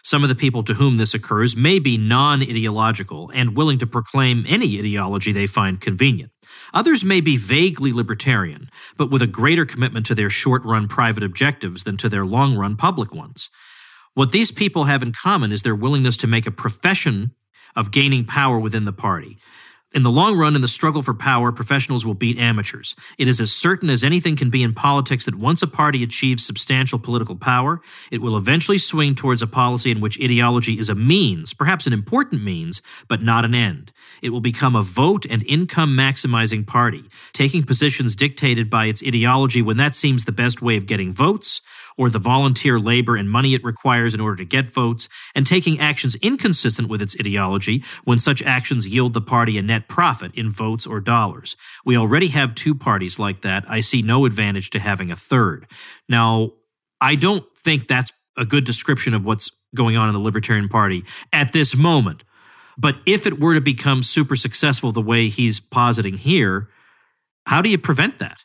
[0.03, 3.88] Some of the people to whom this occurs may be non ideological and willing to
[3.88, 6.31] proclaim any ideology they find convenient.
[6.75, 11.23] Others may be vaguely libertarian, but with a greater commitment to their short run private
[11.23, 13.49] objectives than to their long run public ones.
[14.13, 17.31] What these people have in common is their willingness to make a profession
[17.77, 19.38] of gaining power within the party.
[19.95, 22.97] In the long run, in the struggle for power, professionals will beat amateurs.
[23.17, 26.45] It is as certain as anything can be in politics that once a party achieves
[26.45, 27.79] substantial political power,
[28.12, 31.93] it will eventually swing towards a policy in which ideology is a means, perhaps an
[31.93, 33.93] important means, but not an end.
[34.21, 39.62] It will become a vote and income maximizing party, taking positions dictated by its ideology
[39.62, 41.62] when that seems the best way of getting votes,
[41.97, 45.79] or the volunteer labor and money it requires in order to get votes, and taking
[45.79, 50.49] actions inconsistent with its ideology when such actions yield the party a net profit in
[50.49, 51.55] votes or dollars.
[51.86, 53.65] We already have two parties like that.
[53.69, 55.67] I see no advantage to having a third.
[56.10, 56.51] Now,
[57.01, 61.03] I don't think that's a good description of what's going on in the Libertarian Party
[61.31, 62.23] at this moment.
[62.77, 66.69] But if it were to become super successful the way he's positing here,
[67.47, 68.44] how do you prevent that?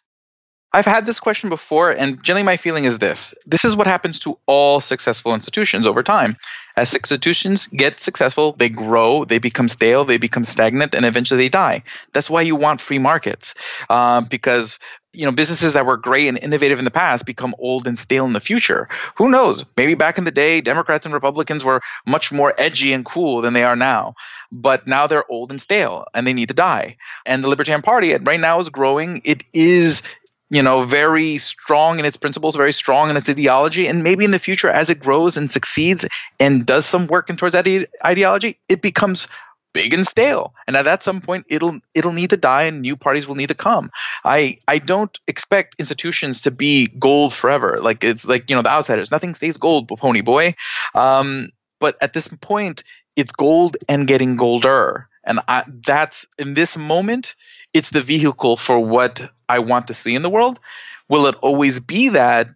[0.72, 3.35] I've had this question before, and generally my feeling is this.
[3.44, 6.37] This is what happens to all successful institutions over time.
[6.76, 11.48] As institutions get successful, they grow, they become stale, they become stagnant, and eventually they
[11.48, 11.83] die.
[12.12, 13.54] That's why you want free markets,
[13.88, 14.78] uh, because
[15.12, 18.24] you know businesses that were great and innovative in the past become old and stale
[18.24, 18.88] in the future.
[19.16, 19.64] Who knows?
[19.76, 23.52] Maybe back in the day democrats and republicans were much more edgy and cool than
[23.52, 24.14] they are now.
[24.52, 26.96] But now they're old and stale and they need to die.
[27.26, 29.22] And the libertarian party right now is growing.
[29.24, 30.02] It is
[30.50, 34.32] you know, very strong in its principles, very strong in its ideology, and maybe in
[34.32, 36.06] the future, as it grows and succeeds
[36.38, 37.66] and does some work in towards that
[38.04, 39.28] ideology, it becomes
[39.72, 40.54] big and stale.
[40.66, 43.48] And at that some point it'll it'll need to die and new parties will need
[43.48, 43.90] to come.
[44.24, 47.80] I i don't expect institutions to be gold forever.
[47.80, 49.10] Like it's like you know the outsiders.
[49.10, 50.54] Nothing stays gold Ponyboy.
[50.94, 52.84] Um, but at this point
[53.16, 55.08] it's gold and getting golder.
[55.22, 57.34] And I, that's in this moment
[57.72, 60.60] it's the vehicle for what I want to see in the world.
[61.08, 62.48] Will it always be that?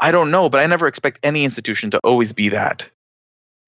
[0.00, 2.88] I don't know, but I never expect any institution to always be that.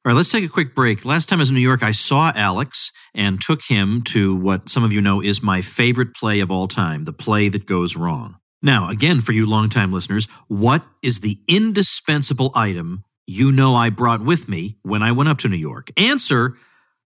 [0.05, 1.05] All right, let's take a quick break.
[1.05, 4.69] Last time I was in New York, I saw Alex and took him to what
[4.69, 7.97] some of you know is my favorite play of all time, the play that goes
[7.97, 8.37] wrong.
[8.61, 14.23] Now, again, for you longtime listeners, what is the indispensable item you know I brought
[14.23, 15.91] with me when I went up to New York?
[15.97, 16.57] Answer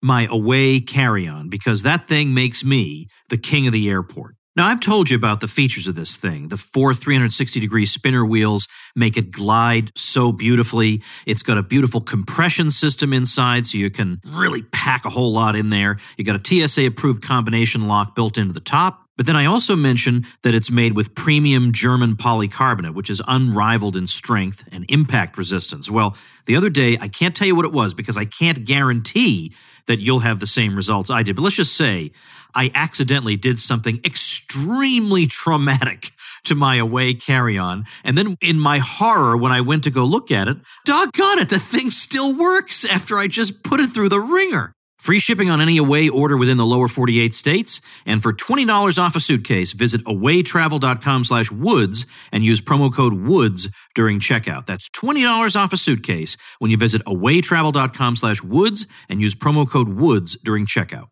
[0.04, 4.36] my away carry on because that thing makes me the king of the airport.
[4.56, 6.48] Now, I've told you about the features of this thing.
[6.48, 11.02] The four 360 degree spinner wheels make it glide so beautifully.
[11.26, 15.58] It's got a beautiful compression system inside, so you can really pack a whole lot
[15.58, 15.98] in there.
[16.18, 19.02] You got a TSA approved combination lock built into the top.
[19.18, 23.96] But then I also mentioned that it's made with premium German polycarbonate, which is unrivaled
[23.98, 25.90] in strength and impact resistance.
[25.92, 26.16] Well,
[26.46, 29.54] the other day, I can't tell you what it was because I can't guarantee
[29.88, 31.36] that you'll have the same results I did.
[31.36, 32.12] But let's just say
[32.56, 36.10] I accidentally did something extremely traumatic
[36.46, 37.86] to my away carry on.
[38.04, 41.50] And then in my horror, when I went to go look at it, doggone it,
[41.50, 44.72] the thing still works after I just put it through the wringer.
[45.00, 47.82] Free shipping on any away order within the lower 48 states.
[48.06, 53.70] And for $20 off a suitcase, visit awaytravel.com slash woods and use promo code woods
[53.94, 54.66] during checkout.
[54.66, 59.90] That's $20 off a suitcase when you visit awaytravel.com slash woods and use promo code
[59.90, 61.10] woods during checkout.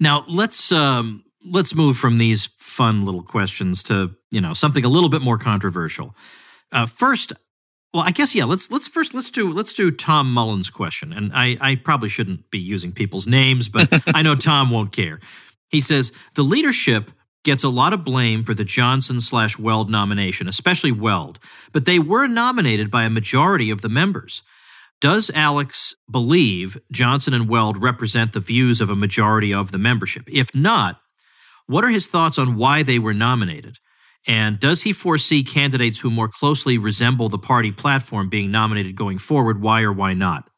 [0.00, 4.88] Now let's um, let's move from these fun little questions to you know something a
[4.88, 6.14] little bit more controversial.
[6.70, 7.32] Uh, first,
[7.92, 8.44] well, I guess yeah.
[8.44, 12.50] Let's let's first let's do let's do Tom Mullen's question, and I I probably shouldn't
[12.50, 15.20] be using people's names, but I know Tom won't care.
[15.68, 17.10] He says the leadership
[17.44, 21.38] gets a lot of blame for the Johnson slash Weld nomination, especially Weld,
[21.72, 24.42] but they were nominated by a majority of the members.
[25.02, 30.22] Does Alex believe Johnson and Weld represent the views of a majority of the membership?
[30.28, 31.00] If not,
[31.66, 33.78] what are his thoughts on why they were nominated?
[34.28, 39.18] And does he foresee candidates who more closely resemble the party platform being nominated going
[39.18, 39.60] forward?
[39.60, 40.48] Why or why not?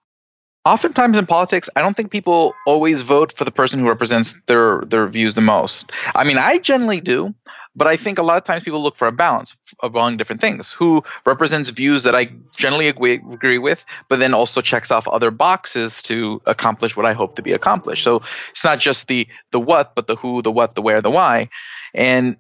[0.66, 4.83] Oftentimes in politics, I don't think people always vote for the person who represents their
[4.83, 5.90] their views the most.
[6.14, 7.35] I mean, I generally do.
[7.76, 10.72] But I think a lot of times people look for a balance among different things.
[10.72, 16.02] Who represents views that I generally agree, with, but then also checks off other boxes
[16.04, 18.04] to accomplish what I hope to be accomplished.
[18.04, 21.10] So it's not just the the what, but the who, the what, the where, the
[21.10, 21.48] why.
[21.92, 22.37] And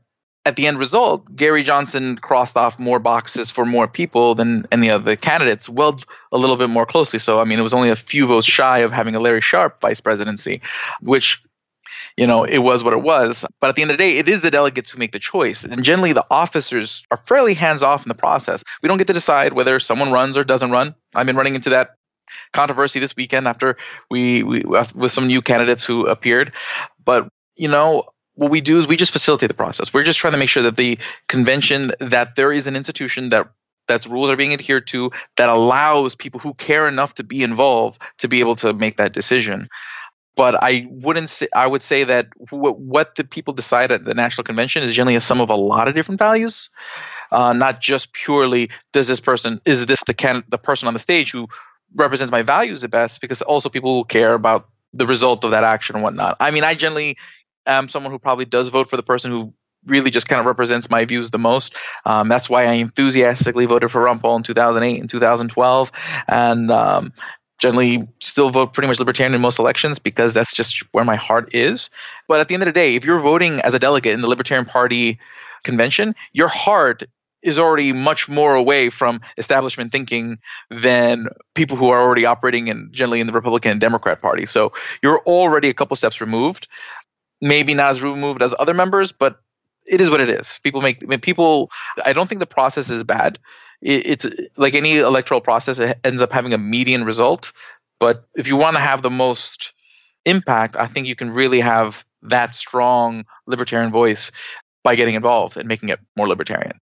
[0.46, 4.88] at the end result, Gary Johnson crossed off more boxes for more people than any
[4.88, 5.68] of the candidates.
[5.68, 7.18] Weld a little bit more closely.
[7.18, 9.80] So I mean, it was only a few votes shy of having a Larry Sharpe
[9.80, 10.60] vice presidency,
[11.00, 11.42] which
[12.16, 13.44] you know, it was what it was.
[13.60, 15.64] But at the end of the day, it is the delegates who make the choice.
[15.64, 18.62] And generally, the officers are fairly hands off in the process.
[18.82, 20.94] We don't get to decide whether someone runs or doesn't run.
[21.14, 21.96] I've been running into that
[22.52, 23.76] controversy this weekend after
[24.10, 24.62] we, we
[24.94, 26.52] with some new candidates who appeared.
[27.04, 29.92] But, you know, what we do is we just facilitate the process.
[29.92, 30.98] We're just trying to make sure that the
[31.28, 33.48] convention, that there is an institution that
[33.86, 38.00] that's rules are being adhered to that allows people who care enough to be involved
[38.18, 39.68] to be able to make that decision
[40.36, 44.14] but I wouldn't say I would say that w- what the people decide at the
[44.14, 46.70] national convention is generally a sum of a lot of different values,
[47.30, 51.00] uh, not just purely does this person is this the can the person on the
[51.00, 51.48] stage who
[51.94, 55.64] represents my values the best because also people will care about the result of that
[55.64, 56.36] action and whatnot.
[56.40, 57.16] I mean, I generally
[57.66, 59.52] am someone who probably does vote for the person who
[59.86, 61.74] really just kind of represents my views the most.
[62.06, 65.92] Um, that's why I enthusiastically voted for Paul in 2008 and 2012,
[66.28, 67.12] and um,
[67.58, 71.54] generally still vote pretty much libertarian in most elections because that's just where my heart
[71.54, 71.90] is.
[72.28, 74.28] But at the end of the day, if you're voting as a delegate in the
[74.28, 75.18] Libertarian Party
[75.62, 77.04] convention, your heart
[77.42, 80.38] is already much more away from establishment thinking
[80.70, 84.46] than people who are already operating in generally in the Republican and Democrat Party.
[84.46, 86.66] So you're already a couple steps removed.
[87.40, 89.40] Maybe not as removed as other members, but
[89.86, 90.58] it is what it is.
[90.62, 91.70] People make people.
[92.04, 93.38] I don't think the process is bad.
[93.84, 95.78] It, it's like any electoral process.
[95.78, 97.52] It ends up having a median result.
[98.00, 99.72] But if you want to have the most
[100.24, 104.32] impact, I think you can really have that strong libertarian voice
[104.82, 106.80] by getting involved and making it more libertarian.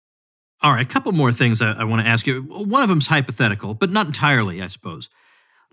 [0.62, 2.42] All right, a couple more things I, I want to ask you.
[2.42, 5.08] One of them's hypothetical, but not entirely, I suppose.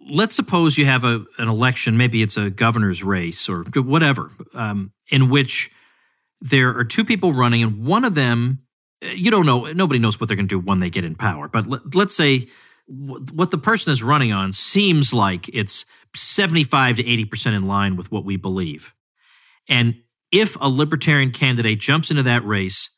[0.09, 4.93] Let's suppose you have a, an election, maybe it's a governor's race or whatever, um,
[5.11, 5.71] in which
[6.39, 8.59] there are two people running, and one of them,
[9.03, 11.15] Uh, you don't know, nobody knows what they're going to do when they get in
[11.15, 11.47] power.
[11.47, 12.45] But let, let's say
[12.88, 18.12] what the person is running on seems like it's 75 to 80% in line with
[18.12, 18.93] what we believe.
[19.69, 22.89] And if a libertarian candidate jumps into that race,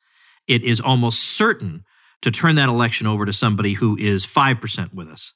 [0.47, 1.85] it is almost certain
[2.21, 5.33] to turn that election over to somebody who is 5% with us.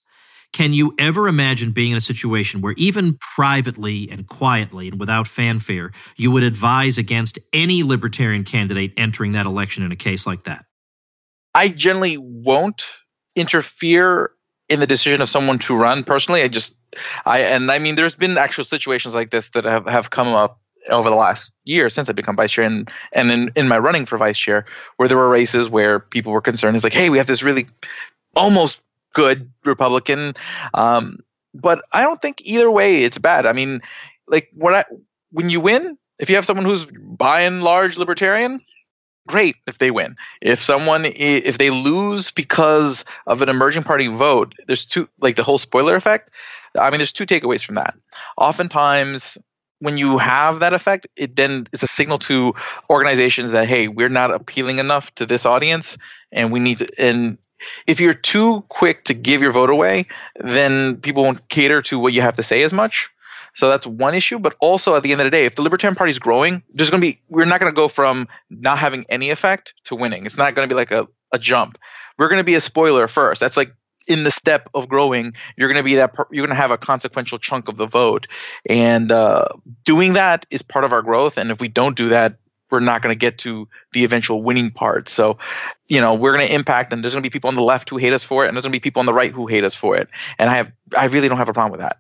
[0.54, 5.28] Can you ever imagine being in a situation where, even privately and quietly and without
[5.28, 10.44] fanfare, you would advise against any libertarian candidate entering that election in a case like
[10.44, 10.64] that?
[11.56, 12.86] I generally won't
[13.36, 14.32] interfere
[14.70, 16.44] in the decision of someone to run personally.
[16.44, 16.76] I just,
[17.26, 20.60] I, and I mean, there's been actual situations like this that have, have come up
[20.90, 24.06] over the last year since I've become vice chair and, and in, in my running
[24.06, 24.66] for vice chair,
[24.98, 26.76] where there were races where people were concerned.
[26.76, 27.68] It's like, hey, we have this really
[28.36, 28.82] almost
[29.14, 30.36] good Republican.
[30.74, 31.20] Um,
[31.54, 33.46] but I don't think either way it's bad.
[33.46, 33.82] I mean,
[34.28, 34.86] like when I
[35.32, 38.62] when you win, if you have someone who's by and large libertarian,
[39.28, 40.16] great if they win.
[40.42, 45.44] If someone if they lose because of an emerging party vote, there's two like the
[45.44, 46.30] whole spoiler effect.
[46.80, 47.96] I mean, there's two takeaways from that.
[48.38, 49.38] Oftentimes,
[49.80, 52.54] when you have that effect, it then is a signal to
[52.90, 55.98] organizations that hey, we're not appealing enough to this audience,
[56.32, 56.88] and we need to.
[56.98, 57.38] And
[57.88, 62.14] if you're too quick to give your vote away, then people won't cater to what
[62.14, 63.10] you have to say as much.
[63.56, 64.40] So that's one issue.
[64.40, 66.90] But also at the end of the day, if the Libertarian Party is growing, there's
[66.90, 70.26] going to be we're not going to go from not having any effect to winning.
[70.26, 71.78] It's not going to be like a, a jump.
[72.18, 73.40] We're going to be a spoiler first.
[73.40, 73.74] That's like
[74.08, 76.78] in the step of growing, you're going to be that you're going to have a
[76.78, 78.28] consequential chunk of the vote,
[78.70, 79.48] and uh,
[79.86, 81.38] doing that is part of our growth.
[81.38, 82.38] And if we don't do that,
[82.74, 85.08] we're not going to get to the eventual winning part.
[85.08, 85.38] So,
[85.88, 87.90] you know, we're going to impact, and there's going to be people on the left
[87.90, 89.46] who hate us for it, and there's going to be people on the right who
[89.46, 90.10] hate us for it.
[90.40, 92.00] And I have, I really don't have a problem with that.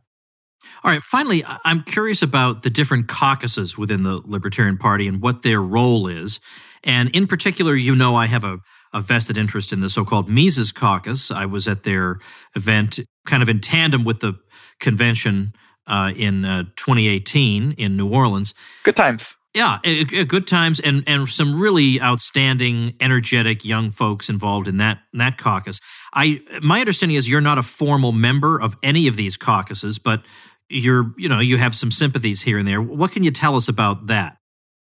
[0.84, 1.02] All right.
[1.02, 6.08] Finally, I'm curious about the different caucuses within the Libertarian Party and what their role
[6.08, 6.40] is.
[6.84, 8.60] And in particular, you know, I have a,
[8.92, 11.32] a vested interest in the so called Mises Caucus.
[11.32, 12.18] I was at their
[12.56, 14.34] event kind of in tandem with the
[14.80, 15.54] convention
[15.86, 18.54] uh, in uh, 2018 in New Orleans.
[18.84, 19.36] Good times.
[19.54, 19.78] Yeah,
[20.28, 25.38] good times and and some really outstanding, energetic young folks involved in that in that
[25.38, 25.80] caucus.
[26.14, 30.26] I my understanding is you're not a formal member of any of these caucuses, but
[30.70, 32.82] you're you know you have some sympathies here and there.
[32.82, 34.38] What can you tell us about that?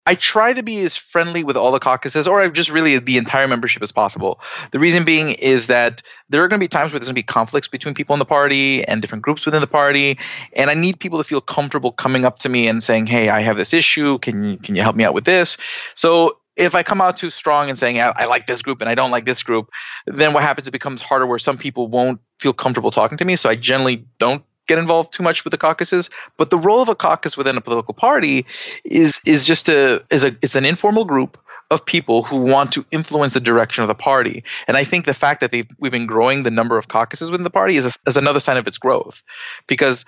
[0.07, 3.49] I try to be as friendly with all the caucuses, or just really the entire
[3.49, 4.41] membership as possible.
[4.71, 7.19] The reason being is that there are going to be times where there's going to
[7.19, 10.19] be conflicts between people in the party and different groups within the party,
[10.53, 13.41] and I need people to feel comfortable coming up to me and saying, "Hey, I
[13.41, 14.19] have this issue.
[14.19, 15.57] Can you can you help me out with this?"
[15.95, 18.89] So if I come out too strong and saying I, I, like this group and
[18.89, 19.71] I don't like this group,
[20.07, 20.69] then what happens?
[20.69, 23.37] It becomes harder where some people won't feel comfortable talking to me.
[23.37, 26.89] So I generally don't get involved too much with the caucuses, but the role of
[26.89, 28.47] a caucus within a political party
[28.85, 31.39] is is just a is a it's an informal group
[31.71, 34.45] of people who want to influence the direction of the party.
[34.69, 37.51] And I think the fact that we've been growing the number of caucuses within the
[37.51, 39.23] party is, is another sign of its growth.
[39.67, 40.05] Because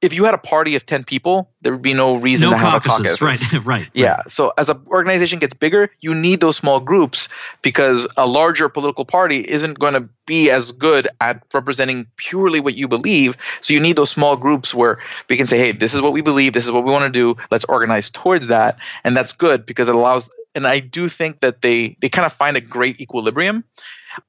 [0.00, 2.58] if you had a party of 10 people, there would be no reason no to
[2.58, 3.52] have caucuses, a caucus.
[3.52, 3.88] Right, right.
[3.92, 4.14] Yeah.
[4.14, 4.30] Right.
[4.30, 7.28] So as an organization gets bigger, you need those small groups
[7.62, 12.76] because a larger political party isn't going to be as good at representing purely what
[12.76, 13.36] you believe.
[13.60, 16.20] So you need those small groups where we can say, hey, this is what we
[16.20, 18.78] believe, this is what we want to do, let's organize towards that.
[19.02, 22.32] And that's good because it allows and I do think that they they kind of
[22.32, 23.64] find a great equilibrium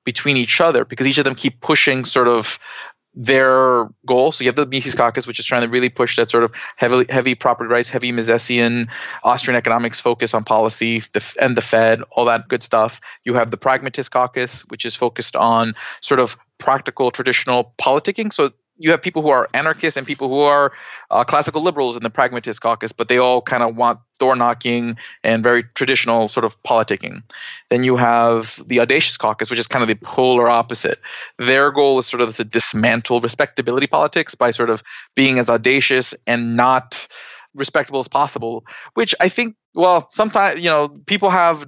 [0.03, 2.59] between each other because each of them keep pushing sort of
[3.21, 4.31] their goal.
[4.31, 6.53] So you have the Mises Caucus, which is trying to really push that sort of
[6.77, 8.87] heavily heavy property rights, heavy Misesian
[9.25, 13.01] Austrian economics focus on policy the, and the Fed, all that good stuff.
[13.25, 18.33] You have the Pragmatist Caucus, which is focused on sort of practical traditional politicking.
[18.33, 20.71] So you have people who are anarchists and people who are
[21.11, 24.97] uh, classical liberals in the pragmatist caucus, but they all kind of want door knocking
[25.23, 27.23] and very traditional sort of politicking.
[27.69, 30.99] Then you have the audacious caucus, which is kind of the polar opposite.
[31.37, 34.81] Their goal is sort of to dismantle respectability politics by sort of
[35.15, 37.07] being as audacious and not
[37.53, 41.67] respectable as possible, which I think, well, sometimes, you know, people have.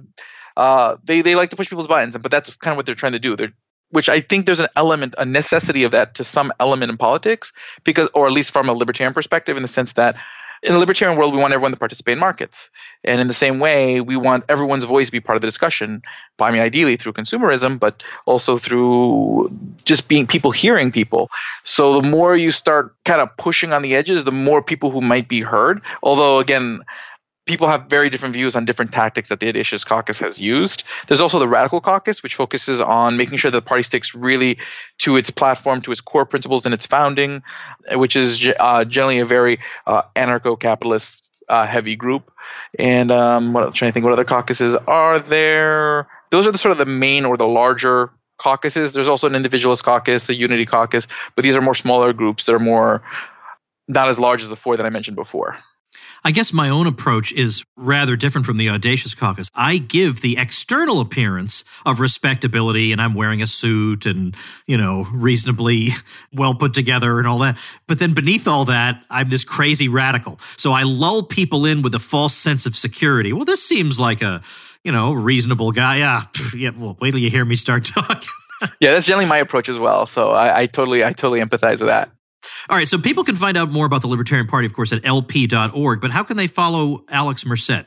[0.54, 3.12] Uh, they they like to push people's buttons, but that's kind of what they're trying
[3.12, 3.36] to do.
[3.36, 3.54] They're
[3.92, 7.52] which I think there's an element, a necessity of that to some element in politics,
[7.84, 10.16] because, or at least from a libertarian perspective, in the sense that
[10.62, 12.70] in a libertarian world, we want everyone to participate in markets.
[13.02, 16.02] And in the same way, we want everyone's voice to be part of the discussion.
[16.38, 19.50] I mean, ideally through consumerism, but also through
[19.84, 21.30] just being people hearing people.
[21.64, 25.00] So the more you start kind of pushing on the edges, the more people who
[25.00, 25.82] might be heard.
[26.00, 26.84] Although, again,
[27.46, 30.84] people have very different views on different tactics that the Audacious Caucus has used.
[31.08, 34.58] There's also the Radical Caucus, which focuses on making sure that the party sticks really
[34.98, 37.42] to its platform, to its core principles and its founding,
[37.92, 42.32] which is uh, generally a very uh, anarcho-capitalist uh, heavy group.
[42.78, 46.08] And um, what, I'm trying to think what other caucuses are there.
[46.30, 48.92] Those are the sort of the main or the larger caucuses.
[48.92, 52.54] There's also an individualist caucus, a unity caucus, but these are more smaller groups that
[52.54, 53.02] are more
[53.88, 55.58] not as large as the four that I mentioned before.
[56.24, 59.48] I guess my own approach is rather different from the Audacious Caucus.
[59.54, 64.36] I give the external appearance of respectability and I'm wearing a suit and,
[64.66, 65.88] you know, reasonably
[66.32, 67.58] well put together and all that.
[67.88, 70.38] But then beneath all that, I'm this crazy radical.
[70.38, 73.32] So I lull people in with a false sense of security.
[73.32, 74.42] Well, this seems like a,
[74.84, 75.98] you know, reasonable guy.
[75.98, 76.20] Yeah.
[76.56, 78.28] yeah well, wait till you hear me start talking.
[78.80, 80.06] yeah, that's generally my approach as well.
[80.06, 82.10] So I, I totally, I totally empathize with that.
[82.68, 85.02] All right, so people can find out more about the Libertarian Party, of course, at
[85.02, 87.86] lp.org, but how can they follow Alex Merced?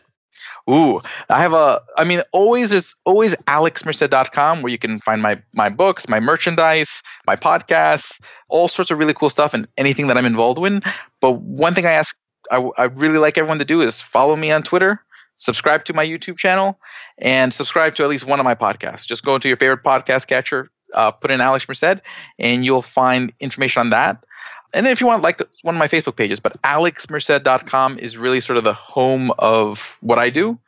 [0.70, 1.00] Ooh,
[1.30, 5.70] I have a, I mean, always, there's always alexmerced.com where you can find my, my
[5.70, 10.26] books, my merchandise, my podcasts, all sorts of really cool stuff and anything that I'm
[10.26, 10.82] involved in.
[11.22, 12.18] But one thing I ask,
[12.50, 15.00] I, I really like everyone to do is follow me on Twitter,
[15.38, 16.80] subscribe to my YouTube channel,
[17.20, 19.06] and subscribe to at least one of my podcasts.
[19.06, 22.02] Just go into your favorite podcast catcher, uh, put in Alex Merced,
[22.40, 24.24] and you'll find information on that
[24.76, 28.58] and if you want, like one of my Facebook pages, but alexmerced.com is really sort
[28.58, 30.60] of the home of what I do.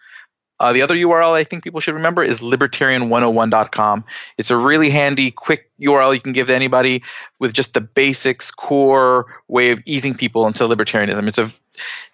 [0.59, 4.05] Uh, the other URL I think people should remember is libertarian101.com.
[4.37, 7.03] It's a really handy, quick URL you can give to anybody
[7.39, 11.27] with just the basics, core way of easing people into libertarianism.
[11.27, 11.51] It's a,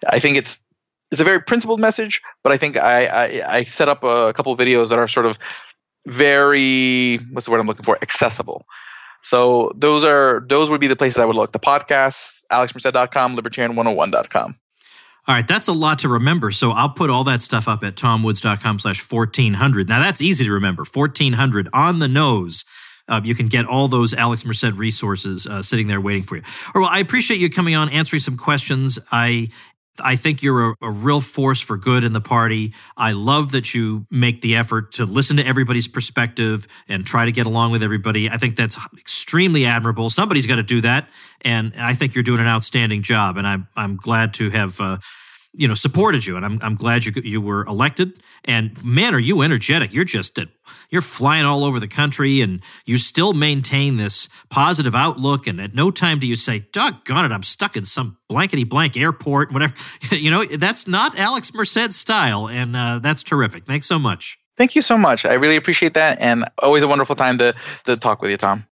[0.06, 0.60] I think it's
[1.10, 4.52] it's a very principled message, but I think I I, I set up a couple
[4.52, 5.38] of videos that are sort of
[6.06, 8.66] very what's the word I'm looking for accessible.
[9.24, 11.52] So those are those would be the places I would look.
[11.52, 14.58] The podcast, alexmerced.com, libertarian101.com.
[15.26, 16.50] All right, that's a lot to remember.
[16.50, 19.88] So I'll put all that stuff up at tomwoods.com slash 1400.
[19.88, 20.84] Now that's easy to remember.
[20.84, 22.66] 1400 on the nose.
[23.08, 26.42] Uh, you can get all those Alex Merced resources uh, sitting there waiting for you.
[26.74, 28.98] Or well, I appreciate you coming on, answering some questions.
[29.10, 29.48] I
[30.02, 32.72] I think you're a, a, real force for good in the party.
[32.96, 37.32] I love that you make the effort to listen to everybody's perspective and try to
[37.32, 38.28] get along with everybody.
[38.28, 40.10] I think that's extremely admirable.
[40.10, 41.06] Somebody's got to do that,
[41.42, 43.36] and I think you're doing an outstanding job.
[43.36, 44.98] And I'm I'm glad to have uh,
[45.56, 48.20] you know supported you and I'm, I'm glad you you were elected.
[48.44, 49.94] And man are you energetic.
[49.94, 50.38] You're just
[50.90, 55.46] you're flying all over the country and you still maintain this positive outlook.
[55.46, 58.96] And at no time do you say doggone it I'm stuck in some blankety blank
[58.96, 59.74] airport whatever.
[60.10, 63.64] You know that's not Alex Merced's style and uh, that's terrific.
[63.64, 64.38] Thanks so much.
[64.56, 65.24] Thank you so much.
[65.24, 68.66] I really appreciate that and always a wonderful time to to talk with you Tom.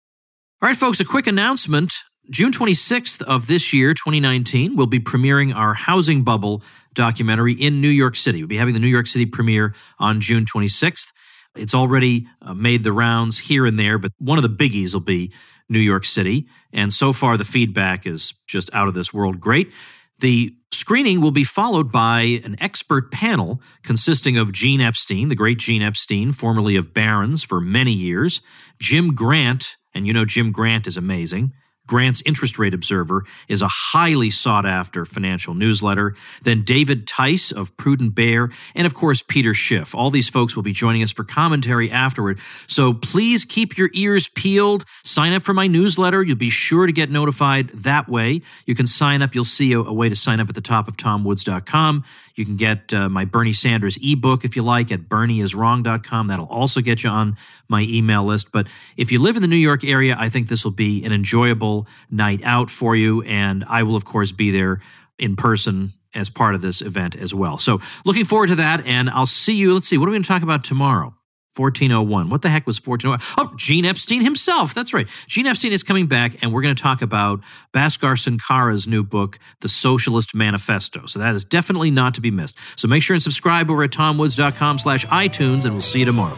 [0.61, 1.93] All right folks a quick announcement
[2.29, 6.61] June 26th of this year, 2019, we'll be premiering our Housing Bubble
[6.93, 8.39] documentary in New York City.
[8.39, 11.11] We'll be having the New York City premiere on June 26th.
[11.55, 15.01] It's already uh, made the rounds here and there, but one of the biggies will
[15.01, 15.33] be
[15.67, 16.47] New York City.
[16.71, 19.73] And so far, the feedback is just out of this world great.
[20.19, 25.57] The screening will be followed by an expert panel consisting of Gene Epstein, the great
[25.57, 28.41] Gene Epstein, formerly of Barron's for many years,
[28.79, 31.53] Jim Grant, and you know Jim Grant is amazing,
[31.87, 36.15] Grant's Interest Rate Observer is a highly sought after financial newsletter.
[36.43, 39.93] Then David Tice of Prudent Bear, and of course, Peter Schiff.
[39.93, 42.39] All these folks will be joining us for commentary afterward.
[42.67, 44.85] So please keep your ears peeled.
[45.03, 46.23] Sign up for my newsletter.
[46.23, 48.41] You'll be sure to get notified that way.
[48.65, 49.35] You can sign up.
[49.35, 52.03] You'll see a, a way to sign up at the top of tomwoods.com.
[52.41, 56.25] You can get uh, my Bernie Sanders ebook if you like at bernieiswrong.com.
[56.25, 57.37] That'll also get you on
[57.69, 58.51] my email list.
[58.51, 58.67] But
[58.97, 61.85] if you live in the New York area, I think this will be an enjoyable
[62.09, 63.21] night out for you.
[63.21, 64.81] And I will, of course, be there
[65.19, 67.59] in person as part of this event as well.
[67.59, 68.87] So looking forward to that.
[68.87, 69.75] And I'll see you.
[69.75, 71.13] Let's see, what are we going to talk about tomorrow?
[71.55, 72.29] 1401.
[72.29, 73.19] What the heck was 1401?
[73.37, 74.73] Oh, Gene Epstein himself.
[74.73, 75.07] That's right.
[75.27, 77.41] Gene Epstein is coming back, and we're going to talk about
[77.73, 81.05] Bhaskar Sunkara's new book, The Socialist Manifesto.
[81.05, 82.79] So that is definitely not to be missed.
[82.79, 86.37] So make sure and subscribe over at tomwoods.com slash iTunes, and we'll see you tomorrow.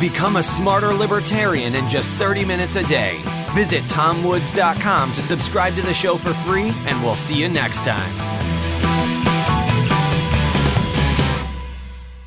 [0.00, 3.20] Become a smarter libertarian in just 30 minutes a day.
[3.54, 8.39] Visit tomwoods.com to subscribe to the show for free, and we'll see you next time.